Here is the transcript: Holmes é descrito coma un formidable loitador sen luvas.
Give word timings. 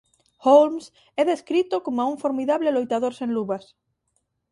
Holmes 0.45 0.85
é 1.21 1.23
descrito 1.31 1.83
coma 1.85 2.09
un 2.11 2.17
formidable 2.23 2.73
loitador 2.75 3.13
sen 3.19 3.29
luvas. 3.37 3.63